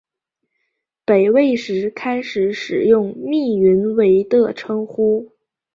[1.05, 5.31] 北魏时开始使用密云为的称谓。